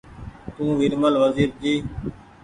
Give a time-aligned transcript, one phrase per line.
[0.53, 1.73] تو ويرمل وزير جي